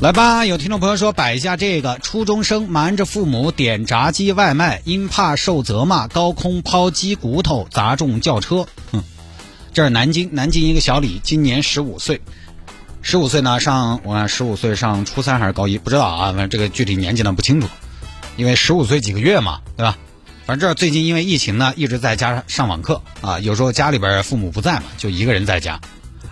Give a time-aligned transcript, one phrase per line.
[0.00, 8.68] 来吧，有听众朋友说摆一下这个：初中生瞒着父母点炸鸡外卖，因怕受责骂，高空抛鸡骨头砸中轿车。
[8.92, 9.02] 哼，
[9.72, 12.20] 这是南京，南京一个小李，今年十五岁，
[13.02, 17.66] 十五岁呢上我看十五岁上初三还是高一，不知道啊，反正这个具体年纪呢不清楚，
[18.36, 19.98] 因为十五岁几个月嘛，对吧？
[20.46, 25.80] 反正这最近因为疫情呢，一直在家上网课啊，有时候家里边父母不在嘛，就一个人在家。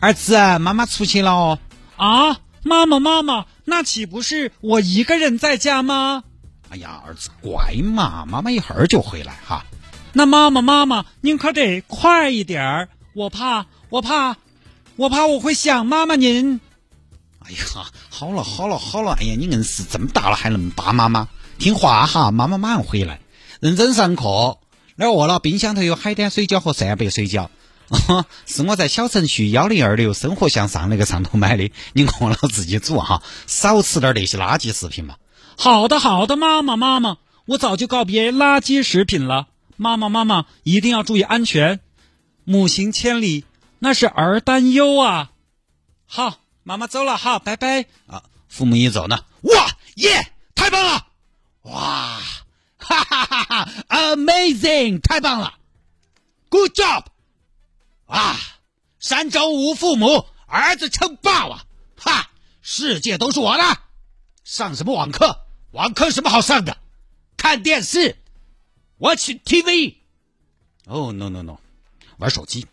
[0.00, 1.58] 儿子，妈妈出去了哦。
[1.96, 6.24] 啊，妈妈妈妈，那岂不是我一个人在家吗？
[6.68, 9.64] 哎呀，儿子乖嘛，妈妈一会儿就回来哈。
[10.12, 14.36] 那妈妈妈妈，您可得快一点儿，我怕我怕
[14.96, 16.60] 我怕我会想妈妈您。
[17.40, 17.58] 哎呀，
[18.10, 21.28] 好了好了好了，哎呀，你硬是这么大了还能巴妈妈？
[21.58, 23.20] 听话哈，妈妈马上回来，
[23.60, 24.58] 认真上课。
[24.96, 27.48] 那饿了，冰箱头有海胆水饺和扇贝水饺。
[28.46, 35.16] 是我在小程序幺零二六生活向上那个上头买的，你饿了自己煮哈，少吃点那些垃圾食品嘛。
[35.56, 39.48] 好的好的，妈妈妈妈，我早就告别垃圾食品了。
[39.76, 41.80] 妈妈妈妈，一定要注意安全。
[42.44, 43.44] 母行千里，
[43.78, 45.32] 那是儿担忧啊。
[46.06, 47.86] 好，妈妈走了，哈，拜拜。
[48.06, 51.06] 啊，父母一走呢，哇耶，太棒了，
[51.62, 52.20] 哇，
[52.78, 55.54] 哈哈哈哈，amazing，太棒了
[56.48, 57.04] ，good job。
[58.10, 58.36] 啊！
[58.98, 61.66] 山中无父母，儿子称霸王。
[61.96, 62.30] 哈！
[62.60, 63.78] 世界都是我的。
[64.44, 65.40] 上什么网课？
[65.70, 66.76] 网课什么好上的？
[67.36, 68.18] 看电视
[68.98, 69.94] ，watch TV。
[70.84, 71.58] 哦，no no no，
[72.18, 72.66] 玩手机，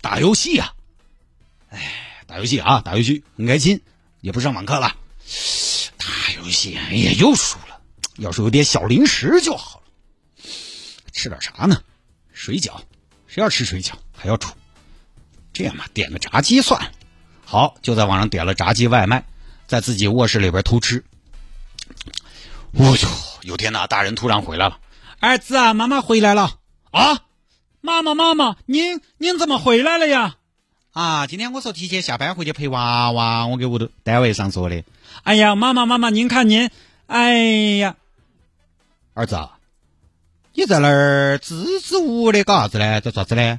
[0.00, 0.72] 打游戏呀。
[1.70, 3.82] 哎，打游戏啊，打游戏很开心，
[4.20, 4.96] 也不上网课了。
[5.98, 7.80] 打游戏，哎呀，又输了。
[8.16, 9.86] 要是有点小零食就好了。
[11.12, 11.82] 吃点啥呢？
[12.32, 12.80] 水饺。
[13.26, 13.92] 谁要吃水饺？
[14.16, 14.48] 还要煮。
[15.58, 16.92] 这样嘛，点个炸鸡算了。
[17.44, 19.24] 好，就在网上点了炸鸡外卖，
[19.66, 21.04] 在自己卧室里边偷吃。
[22.74, 23.08] 哦呦，
[23.42, 24.78] 有天呐，大人突然回来了，
[25.18, 26.60] 儿子啊，妈妈回来了
[26.92, 27.24] 啊！
[27.80, 30.36] 妈妈妈妈，您您怎么回来了呀？
[30.92, 34.84] 啊，今天我说提前下班回去陪娃娃，我给屋头单位上说的。
[35.24, 36.70] 哎呀，妈妈妈妈，您看您，
[37.08, 37.34] 哎
[37.78, 37.96] 呀，
[39.14, 39.48] 儿子，
[40.52, 43.00] 你在那儿支支吾吾的干啥子呢？
[43.00, 43.58] 在啥子呢？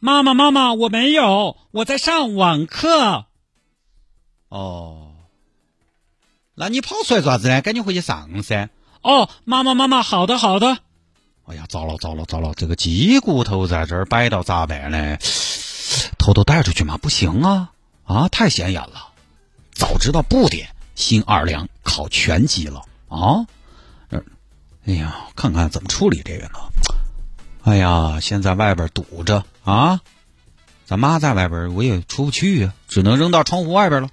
[0.00, 3.26] 妈妈，妈妈，我没有，我在上网课。
[4.48, 5.12] 哦，
[6.54, 7.60] 那你跑出来做啥子呢？
[7.60, 8.70] 赶紧回去上噻。
[9.02, 10.78] 哦，妈妈，妈妈，好的，好的。
[11.44, 12.54] 哎呀，糟了，糟了，糟了！
[12.54, 15.18] 这个鸡骨头在这儿摆到咋办呢？
[16.18, 16.96] 偷偷带出去吗？
[16.96, 17.72] 不行啊！
[18.04, 19.12] 啊，太显眼了。
[19.72, 23.46] 早知道不点，新二两烤全鸡了啊！
[24.86, 26.58] 哎呀，看看怎么处理这个呢？
[27.70, 30.00] 哎呀，现在外边堵着啊！
[30.86, 34.08] 咱妈在外边，我也出不去呀，只能扔到窗户外边了。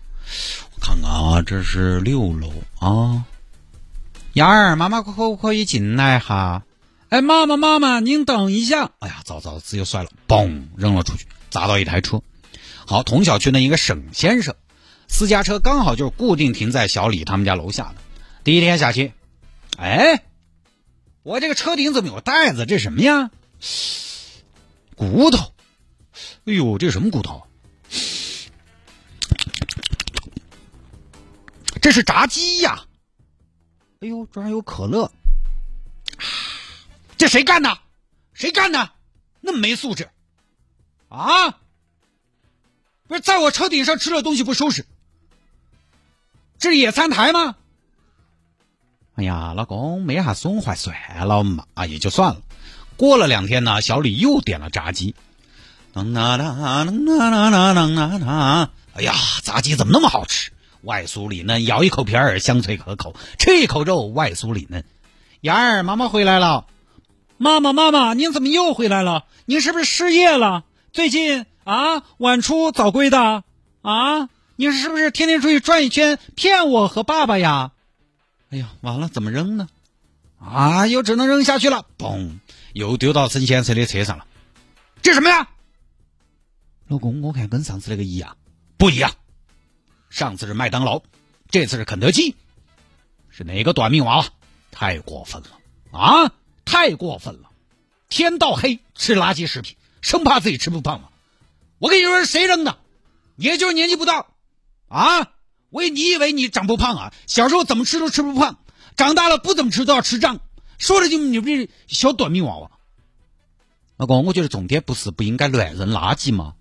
[0.76, 3.26] 我看看啊，这是六楼啊。
[4.34, 6.62] 丫儿，妈妈可不可以进来哈？
[7.10, 8.92] 哎，妈妈，妈妈，您等一下。
[9.00, 12.22] 哎呀，糟糟，自又摔了，嘣，扔了出去，砸到一台车。
[12.86, 14.54] 好，同小区的一个沈先生，
[15.08, 17.96] 私家车刚好就是固定停在小李他们家楼下的。
[18.44, 19.14] 第一天下去，
[19.80, 20.22] 哎。
[21.24, 22.66] 我这个车顶怎么有袋子？
[22.66, 23.32] 这什么呀？
[24.96, 25.54] 骨头！
[26.46, 27.48] 哎呦，这什么骨头？
[31.82, 32.86] 这是炸鸡呀！
[34.02, 35.12] 哎呦，这还有可乐！
[37.18, 37.78] 这谁干的？
[38.34, 38.92] 谁干的？
[39.42, 40.10] 那么没素质！
[41.10, 41.60] 啊！
[43.08, 44.86] 不是在我车顶上吃了东西不收拾？
[46.60, 47.56] 这是野餐台吗？
[49.16, 50.96] 哎呀，老公没啥损坏算
[51.26, 52.42] 了嘛，啊也就算了。
[52.98, 55.16] 过了两天呢，小李又点了炸鸡。
[55.94, 56.04] 哎
[59.02, 59.14] 呀，
[59.44, 60.52] 炸鸡怎么那么好吃？
[60.82, 63.16] 外酥里嫩，咬一口皮儿，香脆可口。
[63.38, 64.84] 吃一口肉，外酥里嫩。
[65.42, 66.66] 妍儿妈妈回来了，
[67.38, 69.26] 妈妈妈妈，您怎么又回来了？
[69.46, 70.64] 您是不是失业了？
[70.92, 73.44] 最近啊，晚出早归的
[73.82, 74.30] 啊。
[74.56, 77.72] 您是不是天天出去转一圈，骗我和爸爸呀？
[78.50, 79.68] 哎呀，完了，怎么扔呢？
[80.40, 81.86] 啊，又只能扔下去了。
[81.98, 82.40] 嘣！
[82.78, 84.28] 又丢到沈先生的车上了。
[85.02, 85.50] 这什么呀？
[86.88, 88.38] 老公，我看跟上次那个一样，
[88.78, 89.12] 不一样。
[90.12, 91.02] 上次是麦当劳，
[91.50, 92.36] 这次是肯德基，
[93.30, 94.26] 是哪个短命娃娃？
[94.72, 95.50] 太过分了
[95.92, 96.32] 啊！
[96.66, 97.50] 太过分了！
[98.10, 101.10] 天到黑吃垃圾食品，生怕自己吃不胖吗。
[101.80, 102.78] 我跟你说，谁扔的？
[103.38, 104.28] 也就是年纪不大
[104.88, 105.32] 啊！
[105.72, 107.14] 喂，你以为你长不胖啊？
[107.26, 108.60] 小时候怎么吃都吃不胖，
[108.96, 110.40] 长大了不怎么吃都要吃胀，
[110.78, 112.72] 说的就你这小短命娃娃。
[113.98, 116.54] 老公，我觉得重点不是不应该乱扔垃圾吗？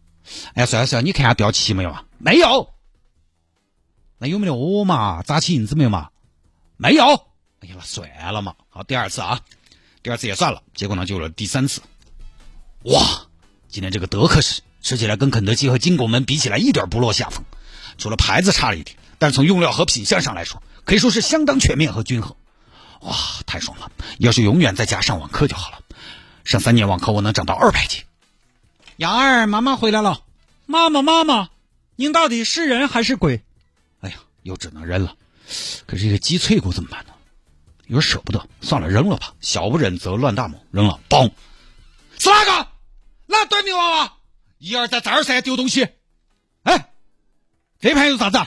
[0.54, 2.04] 哎呀，算了算了，你看下标题没有啊？
[2.18, 2.72] 没有。
[4.18, 5.22] 那有没有窝嘛？
[5.22, 6.10] 扎起印子没有嘛？
[6.76, 7.04] 没有。
[7.60, 8.54] 哎呀，那算了嘛。
[8.70, 9.40] 好，第二次啊，
[10.02, 10.62] 第二次也算了。
[10.74, 11.82] 结果呢，就有了第三次。
[12.84, 13.26] 哇，
[13.68, 17.44] 今天这个德克士吃起来跟肯德基和金拱门比起来一点不落下风，
[17.98, 22.34] 除了牌子差了一点，但是从用料和品相上来说，可以说是相当全面和均衡。
[23.02, 23.16] 哇，
[23.46, 23.90] 太爽了！
[24.18, 25.80] 要是永远在家上网课就好了。
[26.44, 28.02] 上三年网课，我能长到二百斤。
[28.96, 30.22] 杨儿，妈妈回来了。
[30.66, 31.50] 妈妈，妈妈，
[31.96, 33.42] 您到底是人还是鬼？
[34.00, 35.16] 哎呀，又只能扔了。
[35.86, 37.12] 可是这个鸡脆骨怎么办呢？
[37.86, 39.34] 有点舍不得，算了，扔了吧。
[39.40, 40.98] 小不忍则乱大谋，扔了。
[41.08, 41.30] 嘣！
[42.18, 42.68] 是哪个？
[43.26, 44.12] 哪短命娃娃？
[44.58, 45.88] 一而再，再而三丢东西。
[46.62, 46.90] 哎，
[47.78, 48.38] 这盘是啥子？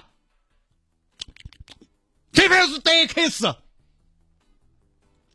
[2.34, 3.56] 这盘是德克士。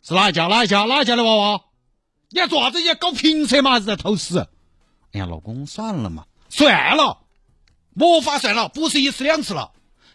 [0.07, 0.49] 是哪一家？
[0.49, 0.85] 哪一家？
[0.85, 1.63] 哪一家的娃娃？
[2.29, 2.79] 你要做啥子？
[2.81, 3.71] 你要搞评测吗？
[3.71, 4.47] 还是在偷食？
[5.13, 7.21] 哎呀，老公，算了嘛，算了，
[7.95, 9.71] 没法算了，不是一次两次了。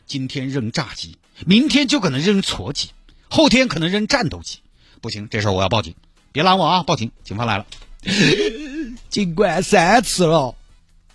[0.06, 2.89] 今天扔炸鸡，明天就可能扔错鸡，
[3.30, 4.59] 后天可能扔战斗机。
[5.01, 5.95] 不行，这事儿我要报警，
[6.31, 6.83] 别拦我啊！
[6.83, 7.65] 报警，警方来了。
[9.09, 10.53] 警官三次了，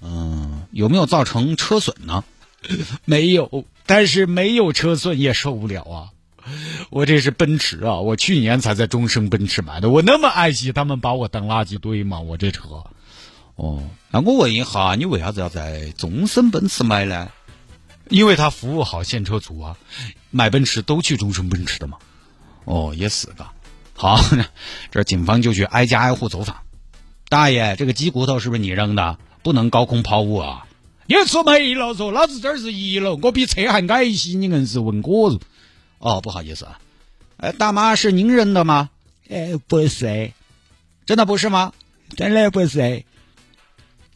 [0.01, 2.25] 嗯，有没有造成车损呢？
[3.05, 6.11] 没有，但是没有车损也受不了啊。
[6.91, 8.01] 我这是奔驰啊！
[8.01, 12.21] 我去年才在中升奔驰买的，我那么爱惜，他们把我当垃圾堆吗？
[12.21, 12.85] 我这车，
[13.57, 17.31] 哦，那我问一下，你为啥子要在中升奔驰买呢？
[18.11, 19.77] 因为他服务好现车族啊，
[20.31, 21.99] 买奔驰都去中升奔驰的嘛。
[22.65, 23.47] 哦，也是的。
[23.95, 24.21] 好，
[24.91, 26.57] 这警方就去挨家挨户走访。
[27.29, 29.19] 大爷，这个鸡骨头是不是你扔的？
[29.43, 30.67] 不能高空抛物啊！
[31.07, 35.39] 你说没了，说老子这儿是一楼，我比车还矮一些，你硬是问我。
[36.05, 36.79] 哦，不好意思啊，
[37.39, 38.91] 哎，大妈是您扔的吗？
[39.31, 40.33] 哎，不是，
[41.07, 41.73] 真的不是吗？
[42.15, 43.05] 真的不是。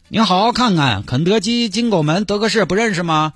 [0.07, 3.33] 您好好看看，肯德基、金拱门、德克士不认识吗？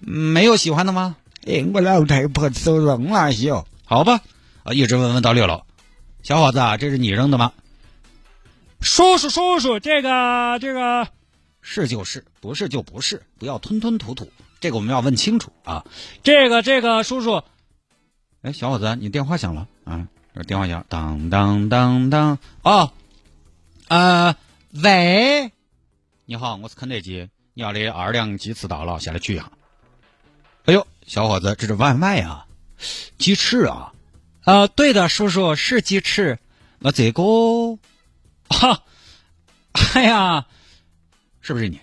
[0.00, 1.16] 没有喜欢的吗？
[1.46, 3.66] 哎，我老太婆手扔那些哦。
[3.86, 4.20] 好吧，
[4.62, 5.62] 啊，一直问问到六楼，
[6.22, 7.54] 小伙子啊，这是你扔的吗？
[8.82, 11.08] 叔叔，叔叔，这个，这个
[11.62, 14.30] 是就是，不是就不是，不要吞吞吐吐。
[14.58, 15.84] 这个我们要问清楚啊！
[16.22, 17.42] 这个这个叔叔，
[18.42, 20.08] 哎，小伙子，你电话响了啊？
[20.34, 22.92] 这电话响，当当当当，哦，
[23.88, 24.34] 呃，
[24.82, 25.52] 喂，
[26.24, 29.50] 你好，我是肯德基，你要的二两鸡翅到了，下来取一下。
[30.64, 32.46] 哎呦，小伙子，这是外卖啊，
[33.18, 33.92] 鸡翅啊，
[34.44, 36.38] 呃，对的，叔叔是鸡翅，
[36.78, 37.78] 那这个，
[38.48, 38.82] 哈，
[39.94, 40.46] 哎呀，
[41.40, 41.78] 是不是你？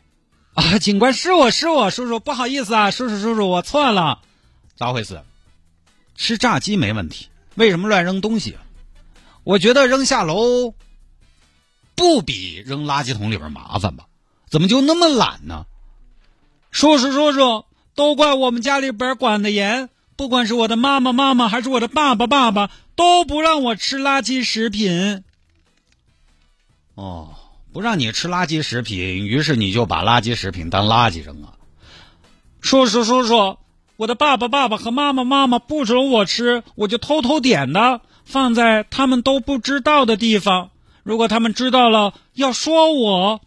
[0.53, 4.19] 啊，警官是我是我叔叔，不好意思啊，叔叔叔叔，我错了，
[4.75, 5.21] 咋回事？
[6.15, 8.55] 吃炸鸡没问题，为什么乱扔东西？
[9.43, 10.75] 我觉得扔下楼
[11.95, 14.05] 不比扔垃圾桶里边麻烦吧？
[14.47, 15.65] 怎么就那么懒呢？
[16.69, 17.65] 叔叔叔叔，
[17.95, 25.23] 都怪我们家里边管的严，不管是我的妈妈妈妈还是我的爸爸爸爸，都不让我吃垃圾食品。
[26.93, 27.35] 哦。
[27.73, 31.53] 不让你吃垃圾食品，于是你就把垃圾食品当垃圾扔啊！
[32.61, 33.57] 叔叔叔叔，
[33.97, 40.69] 我的爸爸爸爸和妈妈妈妈不准我吃，我就偷偷点的，放在他们都不知道的地方。
[41.01, 43.41] 如果他们知道了，要说我。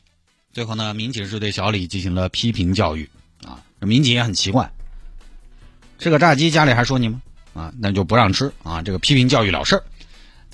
[0.53, 3.09] 最后呢，民警是对小李进行了批评教育
[3.45, 3.63] 啊！
[3.79, 4.73] 民警也很奇怪，
[6.01, 7.23] 吃个炸鸡家里还说你吗？
[7.55, 8.83] 啊，那就不让吃啊！
[8.83, 9.85] 这个批评教育了事儿。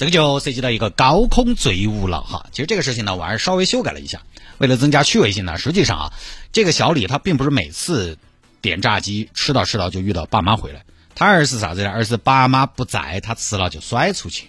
[0.02, 2.46] 这个就涉及到一个高空坠物了哈。
[2.50, 4.22] 其实这个事情呢，我还是稍微修改了一下，
[4.58, 5.58] 为了增加趣味性呢。
[5.58, 6.12] 实际上啊，
[6.50, 8.18] 这个小李他并不是每次
[8.60, 11.90] 点炸鸡吃到吃到就遇到爸妈回来，他而是啥子呢？
[11.90, 14.48] 而是爸妈不在，他吃了就甩出去。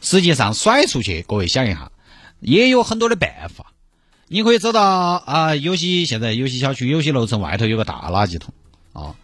[0.00, 1.92] 实际上甩出去，各位想一下，
[2.40, 3.72] 也有很多的办法。
[4.26, 8.52] 你可以走到啊，有些现在有些小区有些楼层外头有个大垃圾桶
[8.94, 9.14] 啊，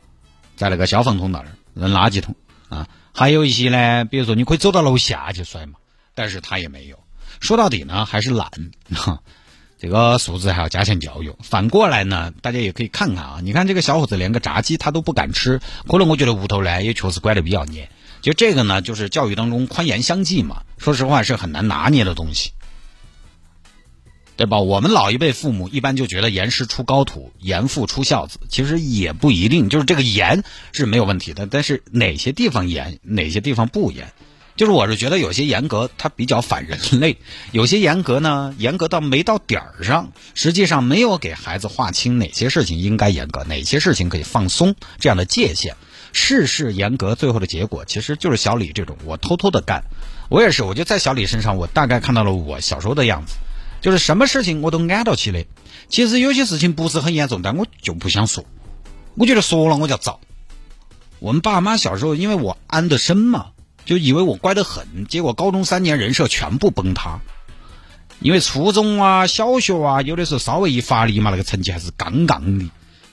[0.54, 2.36] 在那个消防通道那儿扔垃圾桶
[2.68, 2.86] 啊。
[3.18, 5.80] 还有一些呢，比如说你可以走到楼下去摔嘛，
[6.14, 7.00] 但是他也没有。
[7.40, 8.48] 说到底呢，还是懒。
[9.76, 11.34] 这个素质还要加强教育。
[11.42, 17.88] 反过来呢，大家也可以看看啊，你看这个小伙子连个炸鸡他都不敢吃，可能我觉得屋头呢也确实管的比较严。
[18.22, 20.62] 就这个呢，就是教育当中宽严相济嘛。
[20.78, 22.52] 说实话是很难拿捏的东西。
[24.38, 24.60] 对吧？
[24.60, 29.68] 我们老一辈父母一般就觉得严师出高徒，严父出孝子，其实也不一定。
[29.68, 34.12] 就是这个严是没有问题的，但是哪些地方严，哪些地方不严？
[34.54, 37.18] 就是我是觉得有些严格它比较反人类，
[37.50, 45.74] 有些严格呢严格到没到点儿上，实际上没有给孩子划清哪些事情应该严格，哪些事情可以放松这样的界限。
[46.12, 49.82] 事事严格，最后的结果其实就是小李这种，我偷偷的干。
[50.28, 53.34] 我也是，我就在小李身上，我大概看到了我小时候的样子，
[53.80, 55.44] 就是什么事情我都按到起的。
[55.88, 58.44] 其实有些事情不是很严重，但我就不想说，
[59.14, 60.20] 我觉得说了我就遭。
[61.18, 63.46] 我们爸妈小时候因为我安得深嘛。
[63.84, 67.20] 就以为我乖得很，结果高中三年人设全部崩塌。
[68.20, 72.66] 因为初中啊、小学啊，有的时候稍微一发力嘛，那个成绩还是杠杠的。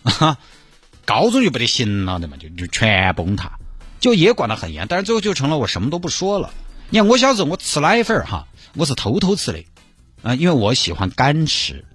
[0.03, 0.37] 啊，
[1.05, 3.57] 高中就不得行了的嘛，就就全崩塌。
[4.01, 6.51] 就也管得很严，但是最后就成了我什么都不说了。
[6.89, 8.45] 你看我小时候我吃奶粉哈，
[8.75, 9.63] 我是偷偷吃的
[10.25, 11.85] 啊，因为我喜欢干吃，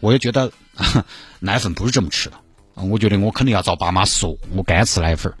[0.00, 0.52] 我也觉得
[1.40, 2.36] 奶粉不是这么吃的
[2.74, 5.32] 啊，我觉得我肯定要找爸妈说，我干吃奶粉，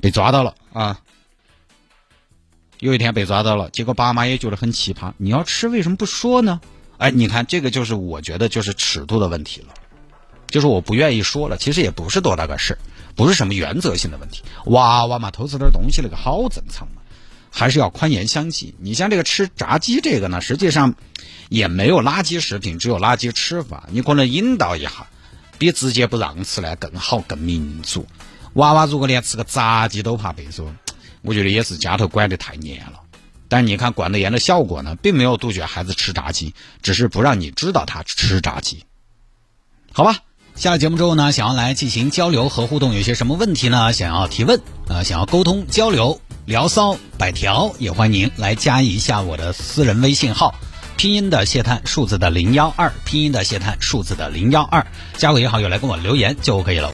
[0.00, 1.00] 被抓到了啊。
[2.80, 5.12] 有一天被抓到了，结果爸妈也觉得很奇葩。
[5.16, 6.60] 你要吃为什么不说呢？
[6.98, 9.74] 哎，你看这个就是我觉得就是尺度的问题了，
[10.48, 11.56] 就是我不愿意说了。
[11.56, 12.76] 其实也不是多大个事，
[13.14, 14.42] 不是什么原则性的问题。
[14.64, 16.99] 娃娃嘛，偷吃点东西那个好正常嘛，
[17.50, 18.74] 还是要宽严相济。
[18.78, 20.94] 你像这个吃炸鸡这个呢，实际上
[21.48, 23.88] 也没有垃圾食品，只有垃圾吃法。
[23.90, 25.06] 你可能引导一下，
[25.58, 28.06] 比直接不让吃呢更好更民主。
[28.54, 30.72] 娃娃如果连吃个炸鸡都怕被说。
[31.22, 32.98] 我觉得也是家头管得太严了，
[33.46, 38.82] 但你看管得严的效果呢，并没有杜绝孩子吃炸鸡，只是不让你知道他吃炸鸡。
[39.92, 40.16] 好吧，
[40.60, 43.94] 下了节目之后呢，想要来进行交流和互动，有些什么问题呢？
[43.94, 50.54] 想要提问啊，想要沟通交流聊骚百条，也欢迎您来加一下我的私人微信号，
[50.98, 54.86] 拼音的谢探，数字的零幺二，拼音的谢探，数字的零幺二，
[55.16, 56.88] 加我也好有来跟我留言就可以了。